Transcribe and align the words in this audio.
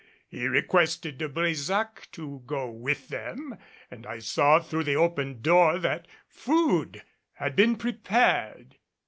He 0.27 0.47
requested 0.47 1.19
De 1.19 1.29
Brésac 1.29 2.09
to 2.13 2.41
go 2.47 2.67
with 2.71 3.09
them, 3.09 3.59
and 3.91 4.07
I 4.07 4.17
saw 4.17 4.59
through 4.59 4.85
the 4.85 4.95
open 4.95 5.41
door 5.43 5.77
that 5.77 6.07
food 6.27 7.03
had 7.33 7.55
been 7.55 7.75
prepared. 7.75 8.77